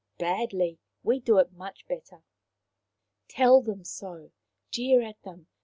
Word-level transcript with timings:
"Badly. 0.17 0.79
We 1.03 1.19
do 1.19 1.37
it 1.37 1.51
much 1.51 1.85
better. 1.87 2.15
1" 2.15 2.23
Tell 3.29 3.61
them 3.61 3.83
so. 3.83 4.31
Jeer 4.71 5.03
at 5.03 5.21
them. 5.21 5.45